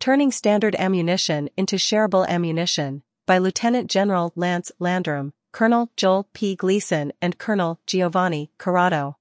[0.00, 6.56] Turning Standard Ammunition into Shareable Ammunition, by Lieutenant General Lance Landrum, Colonel Joel P.
[6.56, 9.18] Gleason and Colonel Giovanni Corrado.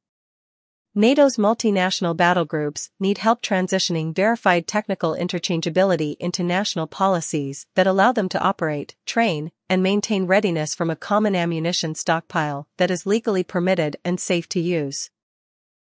[0.96, 8.14] NATO's multinational battle groups need help transitioning verified technical interchangeability into national policies that allow
[8.14, 13.44] them to operate, train, and maintain readiness from a common ammunition stockpile that is legally
[13.44, 15.10] permitted and safe to use.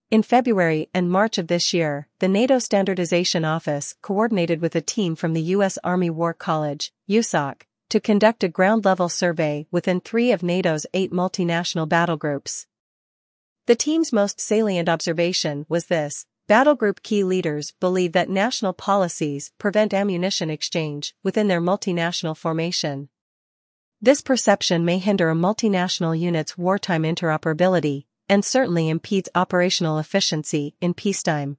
[0.08, 5.16] In February and March of this year, the NATO Standardization Office coordinated with a team
[5.16, 5.78] from the U.S.
[5.82, 11.88] Army War College, USAC, to conduct a ground-level survey within three of NATO's eight multinational
[11.88, 12.68] battle groups.
[13.66, 19.50] The team's most salient observation was this, battle group key leaders believe that national policies
[19.58, 23.08] prevent ammunition exchange within their multinational formation.
[24.00, 30.94] This perception may hinder a multinational unit's wartime interoperability, and certainly impedes operational efficiency in
[30.94, 31.58] peacetime.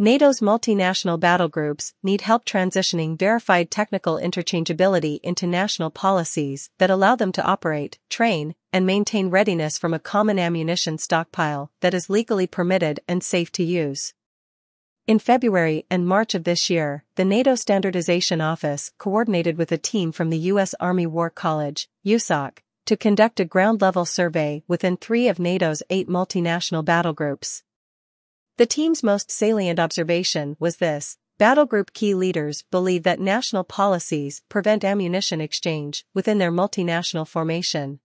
[0.00, 7.16] NATO's multinational battle groups need help transitioning verified technical interchangeability into national policies that allow
[7.16, 12.46] them to operate, train, and maintain readiness from a common ammunition stockpile that is legally
[12.46, 14.14] permitted and safe to use.
[15.08, 20.12] In February and March of this year, the NATO Standardization Office coordinated with a team
[20.12, 20.76] from the U.S.
[20.78, 22.58] Army War College, USAC,
[22.88, 27.62] to conduct a ground-level survey within three of NATO's eight multinational battle groups.
[28.56, 34.40] The team's most salient observation was this, battle group key leaders believe that national policies
[34.48, 38.00] prevent ammunition exchange within their multinational formation.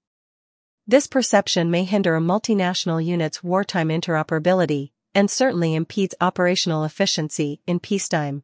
[0.85, 7.79] This perception may hinder a multinational unit's wartime interoperability, and certainly impedes operational efficiency in
[7.79, 8.43] peacetime.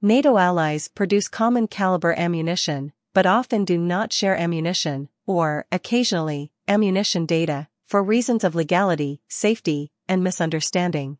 [0.00, 7.26] NATO allies produce common caliber ammunition, but often do not share ammunition, or, occasionally, ammunition
[7.26, 11.18] data, for reasons of legality, safety, and misunderstanding.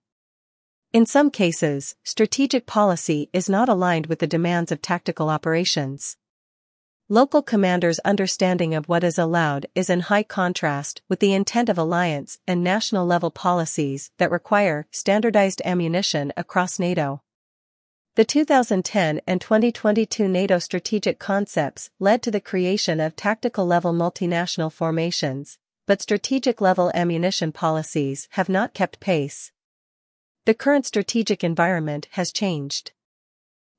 [0.92, 6.16] In some cases, strategic policy is not aligned with the demands of tactical operations.
[7.08, 11.76] Local commanders' understanding of what is allowed is in high contrast with the intent of
[11.76, 17.22] alliance and national level policies that require standardized ammunition across NATO.
[18.14, 24.70] The 2010 and 2022 NATO strategic concepts led to the creation of tactical level multinational
[24.70, 25.56] formations,
[25.86, 29.50] but strategic level ammunition policies have not kept pace.
[30.44, 32.92] The current strategic environment has changed.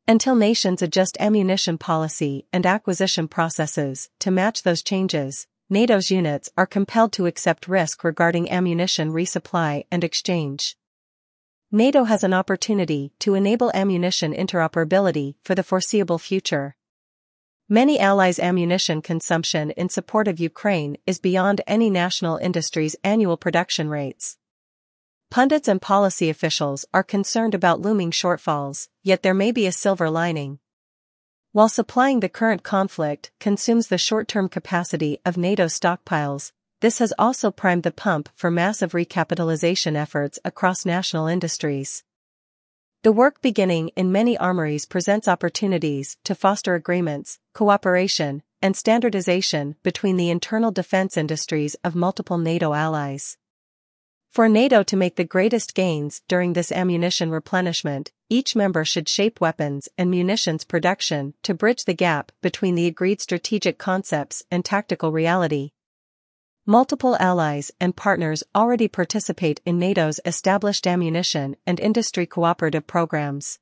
[0.08, 6.66] Until nations adjust ammunition policy and acquisition processes to match those changes, NATO's units are
[6.66, 10.76] compelled to accept risk regarding ammunition resupply and exchange.
[11.76, 16.76] NATO has an opportunity to enable ammunition interoperability for the foreseeable future.
[17.68, 23.90] Many allies' ammunition consumption in support of Ukraine is beyond any national industry's annual production
[23.90, 24.38] rates.
[25.32, 30.12] Pundits and policy officials are concerned about looming shortfalls, yet there may be a silver
[30.12, 30.60] lining.
[31.54, 36.52] While supplying the current conflict consumes the short-term capacity of NATO stockpiles,
[36.84, 42.04] this has also primed the pump for massive recapitalization efforts across national industries.
[43.04, 50.18] The work beginning in many armories presents opportunities to foster agreements, cooperation, and standardization between
[50.18, 53.38] the internal defense industries of multiple NATO allies.
[54.30, 59.40] For NATO to make the greatest gains during this ammunition replenishment, each member should shape
[59.40, 65.14] weapons and munitions production to bridge the gap between the agreed strategic concepts and tactical
[65.14, 65.72] reality.
[66.66, 73.60] Multiple allies and partners already participate in NATO's established ammunition and industry cooperative programs.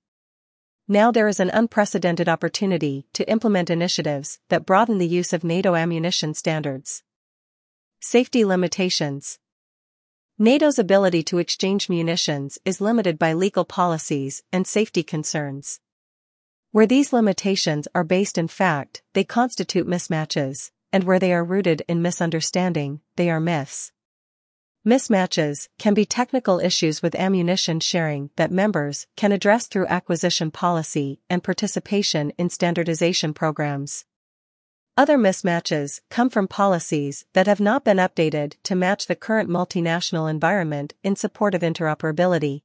[0.88, 5.74] Now there is an unprecedented opportunity to implement initiatives that broaden the use of NATO
[5.74, 7.02] ammunition standards.
[8.02, 9.40] Safety limitations.
[10.38, 15.80] NATO's ability to exchange munitions is limited by legal policies and safety concerns.
[16.72, 21.84] Where these limitations are based in fact, they constitute mismatches and where they are rooted
[21.88, 23.92] in misunderstanding, they are myths.
[24.86, 31.20] Mismatches can be technical issues with ammunition sharing that members can address through acquisition policy
[31.30, 34.06] and participation in standardization programs.
[34.98, 40.30] Other mismatches come from policies that have not been updated to match the current multinational
[40.30, 42.64] environment in support of interoperability.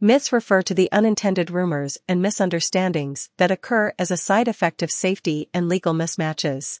[0.00, 4.90] Myths refer to the unintended rumors and misunderstandings that occur as a side effect of
[4.90, 6.80] safety and legal mismatches.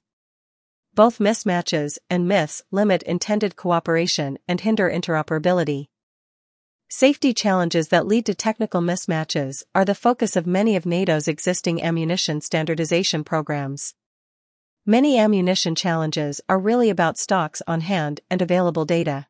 [0.94, 5.88] Both mismatches and myths limit intended cooperation and hinder interoperability.
[6.88, 11.82] Safety challenges that lead to technical mismatches are the focus of many of NATO's existing
[11.82, 13.96] ammunition standardization programs.
[14.86, 19.26] Many ammunition challenges are really about stocks on hand and available data.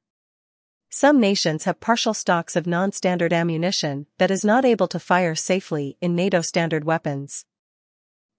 [0.91, 5.97] Some nations have partial stocks of non-standard ammunition that is not able to fire safely
[6.03, 7.47] in NATO standard weapons.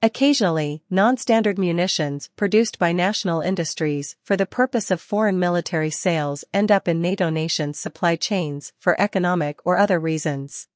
[0.06, 6.72] Occasionally, non-standard munitions produced by national industries for the purpose of foreign military sales end
[6.72, 10.68] up in NATO nations' supply chains for economic or other reasons.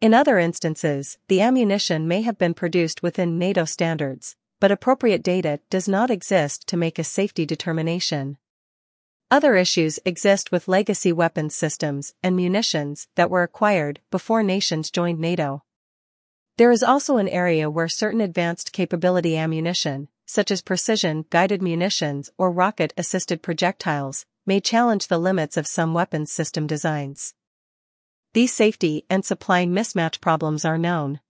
[0.00, 5.58] In other instances, the ammunition may have been produced within NATO standards, but appropriate data
[5.68, 8.38] does not exist to make a safety determination.
[9.28, 15.18] Other issues exist with legacy weapons systems and munitions that were acquired before nations joined
[15.18, 15.64] NATO.
[16.58, 22.50] There is also an area where certain advanced capability ammunition, such as precision-guided munitions or
[22.50, 27.34] rocket-assisted projectiles, may challenge the limits of some weapons system designs.
[28.32, 31.20] These safety and supply mismatch problems are known.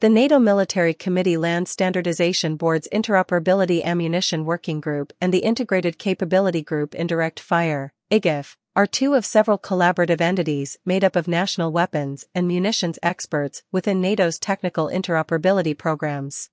[0.00, 6.62] The NATO Military Committee Land Standardization Board's Interoperability Ammunition Working Group and the Integrated Capability
[6.62, 12.26] Group Indirect Fire, IGIF, are two of several collaborative entities made up of national weapons
[12.34, 16.50] and munitions experts within NATO's technical interoperability programs.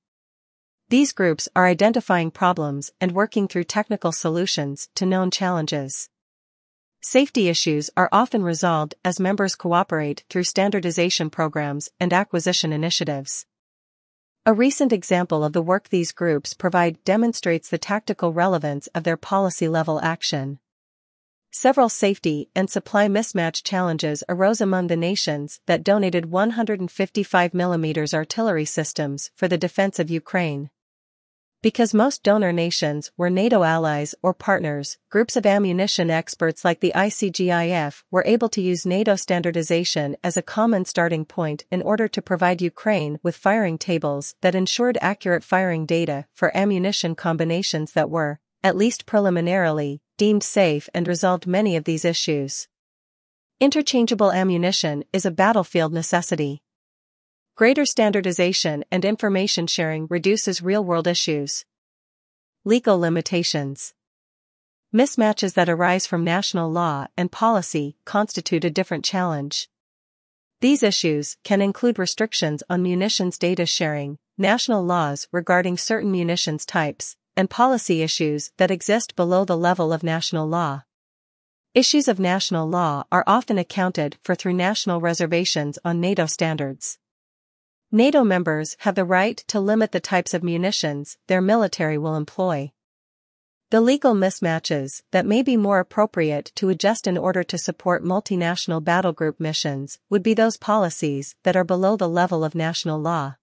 [0.90, 6.10] These groups are identifying problems and working through technical solutions to known challenges.
[7.02, 13.48] Safety issues are often resolved as members cooperate through standardization programs and acquisition initiatives.
[14.46, 19.18] A recent example of the work these groups provide demonstrates the tactical relevance of their
[19.18, 20.60] policy level action.
[21.54, 29.32] Several safety and supply mismatch challenges arose among the nations that donated 155mm artillery systems
[29.36, 30.70] for the defense of Ukraine.
[31.62, 36.94] Because most donor nations were NATO allies or partners, groups of ammunition experts like the
[36.96, 42.22] ICGIF were able to use NATO standardization as a common starting point in order to
[42.22, 48.40] provide Ukraine with firing tables that ensured accurate firing data for ammunition combinations that were,
[48.64, 52.68] at least preliminarily, deemed safe and resolved many of these issues.
[53.60, 56.62] Interchangeable ammunition is a battlefield necessity.
[57.56, 61.66] Greater standardization and information sharing reduces real-world issues.
[62.64, 63.94] Legal limitations.
[64.94, 69.70] Mismatches that arise from national law and policy constitute a different challenge.
[70.60, 77.16] These issues can include restrictions on munitions data sharing, national laws regarding certain munitions types,
[77.42, 80.84] and policy issues that exist below the level of national law.
[81.74, 87.00] Issues of national law are often accounted for through national reservations on NATO standards.
[87.92, 92.74] NATO members have the right to limit the types of munitions their military will employ.
[93.72, 98.84] The legal mismatches that may be more appropriate to adjust in order to support multinational
[98.84, 103.38] battlegroup missions would be those policies that are below the level of national law.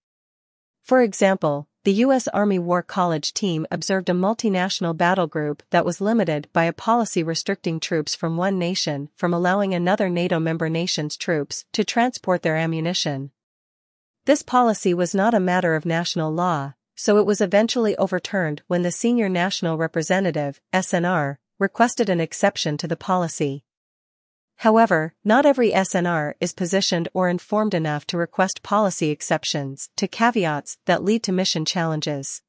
[0.85, 2.29] For example, the U.S.
[2.29, 7.23] Army War College team observed a multinational battle group that was limited by a policy
[7.23, 12.56] restricting troops from one nation from allowing another NATO member nation's troops to transport their
[12.56, 13.31] ammunition.
[14.26, 18.82] This policy was not a matter of national law, so it was eventually overturned when
[18.82, 23.64] the Senior National Representative, SNR, requested an exception to the policy.
[24.58, 30.78] However, not every SNR is positioned or informed enough to request policy exceptions to caveats
[30.87, 32.43] that lead to mission challenges.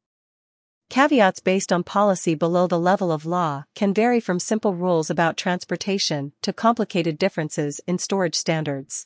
[0.90, 5.38] Caveats based on policy below the level of law can vary from simple rules about
[5.38, 9.06] transportation to complicated differences in storage standards.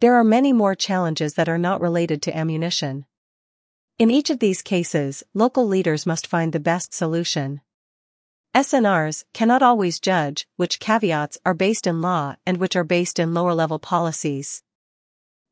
[0.00, 3.04] There are many more challenges that are not related to ammunition.
[3.98, 7.60] In each of these cases, local leaders must find the best solution.
[8.54, 13.34] SNRs cannot always judge which caveats are based in law and which are based in
[13.34, 14.62] lower level policies.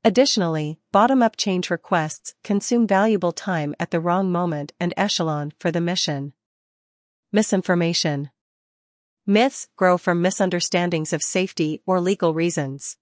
[0.02, 5.70] Additionally, bottom up change requests consume valuable time at the wrong moment and echelon for
[5.70, 6.32] the mission.
[7.32, 8.30] Misinformation.
[9.26, 12.96] Myths grow from misunderstandings of safety or legal reasons.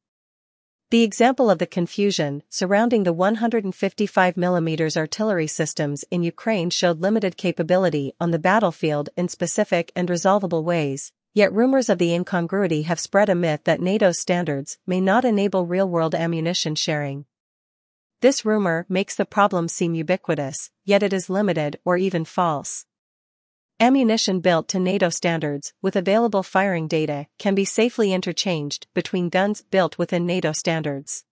[0.91, 8.13] The example of the confusion surrounding the 155mm artillery systems in Ukraine showed limited capability
[8.21, 13.29] on the battlefield in specific and resolvable ways, yet rumors of the incongruity have spread
[13.29, 17.25] a myth that NATO standards may not enable real-world ammunition sharing.
[18.21, 22.87] This rumor makes the problem seem ubiquitous, yet it is limited or even false.
[23.85, 29.61] Ammunition built to NATO standards with available firing data can be safely interchanged between guns
[29.61, 31.27] built within NATO standards.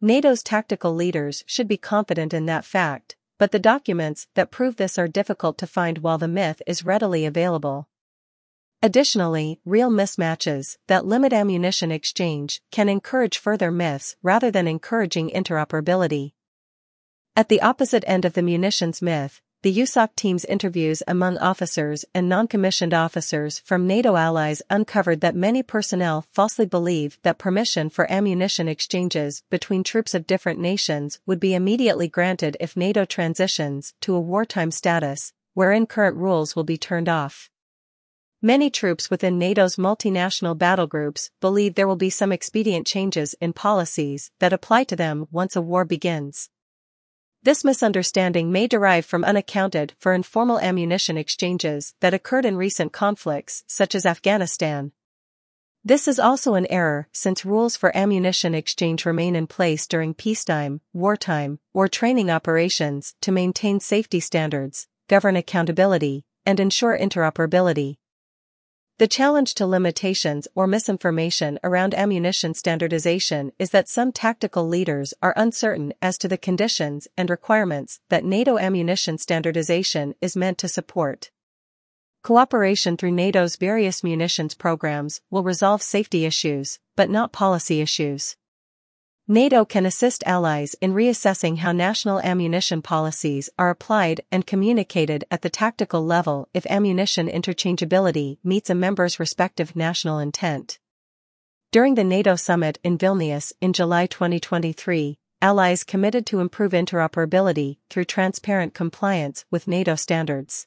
[0.00, 4.96] NATO's tactical leaders should be confident in that fact, but the documents that prove this
[4.96, 7.90] are difficult to find while the myth is readily available.
[8.82, 16.32] Additionally, real mismatches that limit ammunition exchange can encourage further myths rather than encouraging interoperability.
[17.36, 22.26] At the opposite end of the munitions myth, the USOC team's interviews among officers and
[22.26, 28.66] non-commissioned officers from NATO allies uncovered that many personnel falsely believe that permission for ammunition
[28.66, 34.20] exchanges between troops of different nations would be immediately granted if NATO transitions to a
[34.20, 37.50] wartime status, wherein current rules will be turned off.
[38.40, 43.52] Many troops within NATO's multinational battle groups believe there will be some expedient changes in
[43.52, 46.48] policies that apply to them once a war begins.
[47.48, 53.64] This misunderstanding may derive from unaccounted for informal ammunition exchanges that occurred in recent conflicts
[53.66, 54.92] such as Afghanistan.
[55.82, 60.82] This is also an error since rules for ammunition exchange remain in place during peacetime,
[60.92, 67.96] wartime, or training operations to maintain safety standards, govern accountability, and ensure interoperability.
[68.98, 75.34] The challenge to limitations or misinformation around ammunition standardization is that some tactical leaders are
[75.36, 81.30] uncertain as to the conditions and requirements that NATO ammunition standardization is meant to support.
[82.24, 88.36] Cooperation through NATO's various munitions programs will resolve safety issues, but not policy issues.
[89.30, 95.42] NATO can assist allies in reassessing how national ammunition policies are applied and communicated at
[95.42, 100.78] the tactical level if ammunition interchangeability meets a member's respective national intent.
[101.72, 108.06] During the NATO summit in Vilnius in July 2023, allies committed to improve interoperability through
[108.06, 110.66] transparent compliance with NATO standards.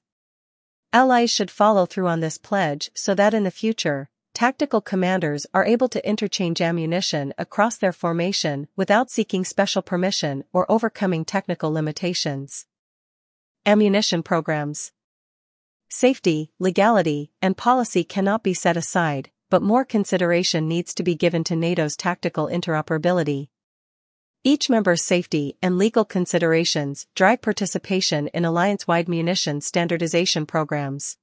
[0.93, 5.65] Allies should follow through on this pledge so that in the future, tactical commanders are
[5.65, 12.65] able to interchange ammunition across their formation without seeking special permission or overcoming technical limitations.
[13.65, 14.91] Ammunition programs.
[15.89, 21.43] Safety, legality, and policy cannot be set aside, but more consideration needs to be given
[21.43, 23.49] to NATO's tactical interoperability.
[24.43, 31.17] Each member's safety and legal considerations drive participation in alliance-wide munition standardization programs.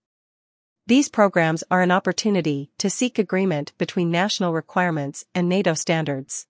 [0.88, 6.46] These programs are an opportunity to seek agreement between national requirements and NATO standards.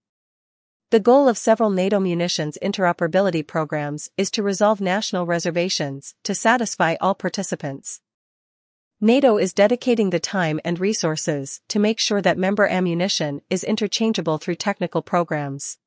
[0.90, 6.94] The goal of several NATO munitions interoperability programs is to resolve national reservations to satisfy
[7.00, 8.00] all participants.
[9.00, 14.38] NATO is dedicating the time and resources to make sure that member ammunition is interchangeable
[14.38, 15.78] through technical programs.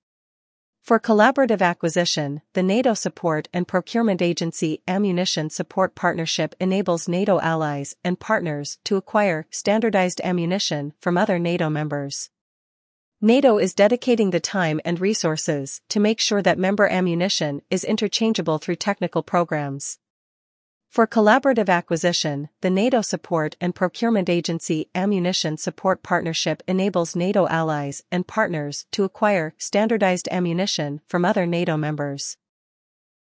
[0.81, 7.95] For collaborative acquisition, the NATO Support and Procurement Agency Ammunition Support Partnership enables NATO allies
[8.03, 12.31] and partners to acquire standardized ammunition from other NATO members.
[13.21, 18.57] NATO is dedicating the time and resources to make sure that member ammunition is interchangeable
[18.57, 19.99] through technical programs.
[20.91, 28.03] For collaborative acquisition, the NATO Support and Procurement Agency Ammunition Support Partnership enables NATO allies
[28.11, 32.35] and partners to acquire standardized ammunition from other NATO members.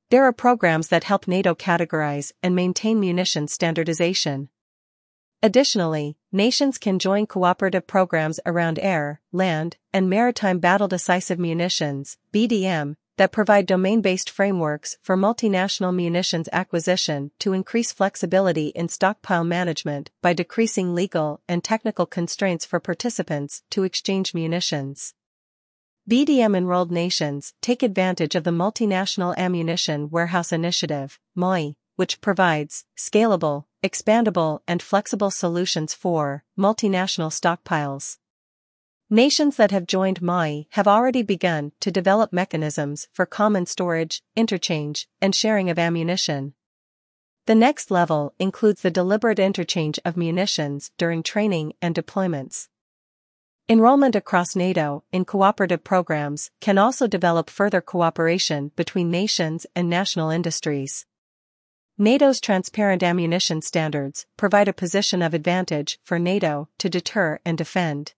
[0.09, 4.49] There are programs that help NATO categorize and maintain munition standardization.
[5.41, 12.97] Additionally, nations can join cooperative programs around air, land, and maritime battle decisive munitions, BDM,
[13.21, 20.33] that provide domain-based frameworks for multinational munitions acquisition to increase flexibility in stockpile management by
[20.33, 25.13] decreasing legal and technical constraints for participants to exchange munitions.
[26.09, 34.61] BDM-enrolled nations take advantage of the Multinational Ammunition Warehouse Initiative, MAWI, which provides scalable, expandable
[34.67, 38.17] and flexible solutions for multinational stockpiles.
[39.13, 45.09] Nations that have joined MAI have already begun to develop mechanisms for common storage, interchange,
[45.21, 46.53] and sharing of ammunition.
[47.45, 52.69] The next level includes the deliberate interchange of munitions during training and deployments.
[53.67, 60.29] Enrollment across NATO in cooperative programs can also develop further cooperation between nations and national
[60.29, 61.05] industries.
[61.97, 68.13] NATO's transparent ammunition standards provide a position of advantage for NATO to deter and defend.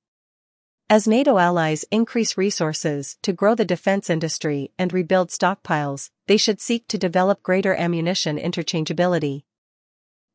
[0.93, 6.61] As NATO allies increase resources to grow the defense industry and rebuild stockpiles, they should
[6.61, 9.41] seek to develop greater ammunition interchangeability.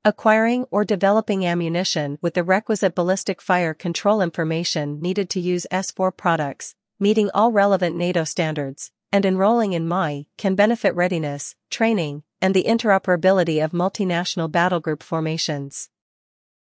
[0.05, 6.17] Acquiring or developing ammunition with the requisite ballistic fire control information needed to use S4
[6.17, 12.53] products, meeting all relevant NATO standards, and enrolling in MAWI can benefit readiness, training, and
[12.53, 15.89] the interoperability of multinational battlegroup formations.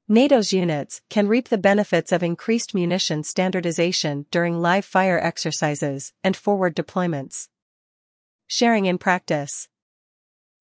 [0.08, 6.38] NATO's units can reap the benefits of increased munition standardization during live fire exercises and
[6.38, 7.48] forward deployments.
[8.46, 9.68] Sharing in practice.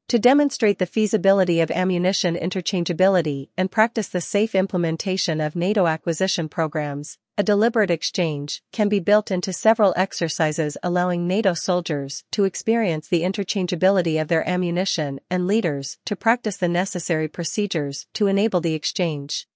[0.09, 6.49] To demonstrate the feasibility of ammunition interchangeability and practice the safe implementation of NATO acquisition
[6.49, 13.09] programs, a deliberate exchange, can be built into several exercises allowing NATO soldiers to experience
[13.09, 18.75] the interchangeability of their ammunition and leaders to practice the necessary procedures to enable the
[18.75, 19.49] exchange.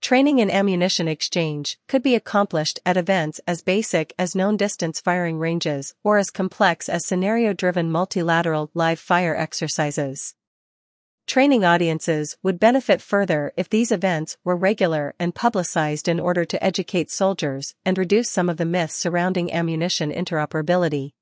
[0.00, 5.38] Training in ammunition exchange could be accomplished at events as basic as known distance firing
[5.38, 10.34] ranges or as complex as scenario-driven multilateral live fire exercises.
[11.28, 16.64] Training audiences would benefit further if these events were regular and publicized in order to
[16.64, 21.12] educate soldiers and reduce some of the myths surrounding ammunition interoperability.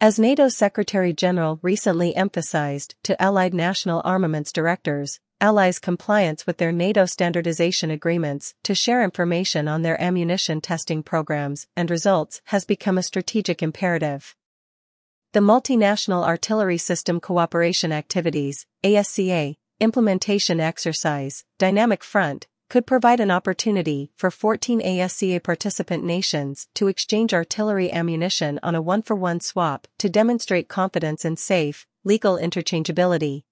[0.00, 6.72] As NATO Secretary General recently emphasized to Allied national armaments directors, allies' compliance with their
[6.72, 12.96] NATO standardization agreements to share information on their ammunition testing programs and results has become
[12.96, 14.34] a strategic imperative.
[15.32, 24.10] The Multinational Artillery System Cooperation Activities, ASCA, implementation exercise, Dynamic Front, could provide an opportunity
[24.16, 30.68] for 14 ASCA participant nations to exchange artillery ammunition on a one-for-one swap to demonstrate
[30.68, 33.44] confidence in safe, legal interchangeability.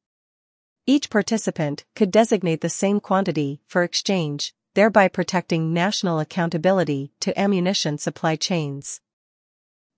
[0.84, 7.98] Each participant could designate the same quantity for exchange, thereby protecting national accountability to ammunition
[7.98, 9.00] supply chains.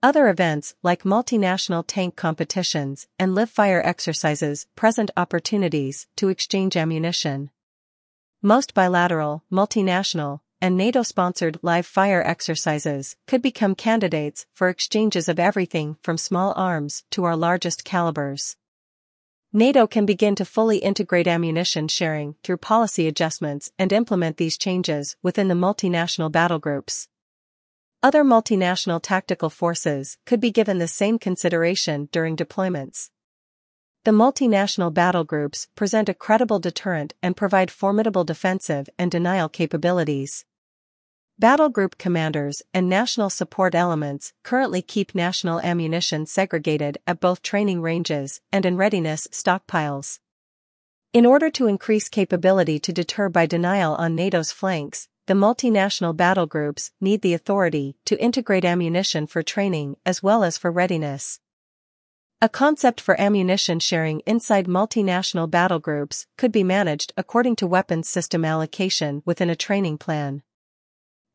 [0.02, 7.50] Other events like multinational tank competitions and live fire exercises present opportunities to exchange ammunition.
[8.40, 15.98] Most bilateral, multinational, and NATO-sponsored live fire exercises could become candidates for exchanges of everything
[16.02, 18.56] from small arms to our largest calibers.
[19.52, 25.16] NATO can begin to fully integrate ammunition sharing through policy adjustments and implement these changes
[25.22, 27.09] within the multinational battle groups.
[28.02, 33.10] Other multinational tactical forces could be given the same consideration during deployments.
[34.04, 40.46] The multinational battle groups present a credible deterrent and provide formidable defensive and denial capabilities.
[41.38, 47.82] Battle group commanders and national support elements currently keep national ammunition segregated at both training
[47.82, 50.20] ranges and in readiness stockpiles.
[51.12, 56.46] In order to increase capability to deter by denial on NATO's flanks, the multinational battle
[56.46, 61.40] groups need the authority to integrate ammunition for training as well as for readiness.
[62.42, 68.08] A concept for ammunition sharing inside multinational battle groups could be managed according to weapons
[68.08, 70.42] system allocation within a training plan.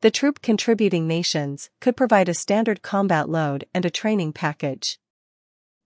[0.00, 4.98] The troop contributing nations could provide a standard combat load and a training package.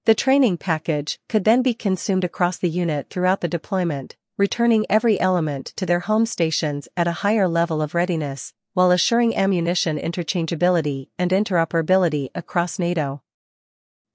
[0.07, 5.21] The training package could then be consumed across the unit throughout the deployment, returning every
[5.21, 11.09] element to their home stations at a higher level of readiness, while assuring ammunition interchangeability
[11.19, 13.21] and interoperability across NATO.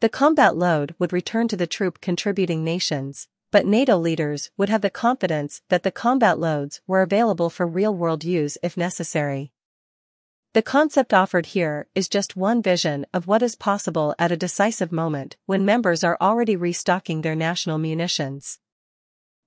[0.01, 4.81] The combat load would return to the troop contributing nations, but NATO leaders would have
[4.81, 9.51] the confidence that the combat loads were available for real-world use if necessary.
[10.53, 14.91] The concept offered here is just one vision of what is possible at a decisive
[14.91, 18.57] moment when members are already restocking their national munitions.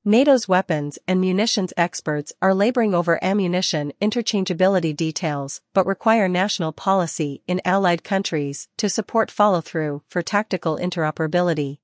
[0.09, 7.43] NATO's weapons and munitions experts are laboring over ammunition interchangeability details but require national policy
[7.47, 11.77] in allied countries to support follow-through for tactical interoperability.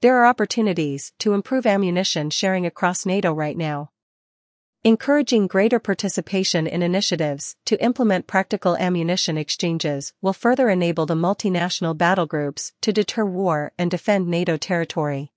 [0.00, 3.90] There are opportunities to improve ammunition sharing across NATO right now.
[4.84, 11.98] Encouraging greater participation in initiatives to implement practical ammunition exchanges will further enable the multinational
[11.98, 15.32] battle groups to deter war and defend NATO territory.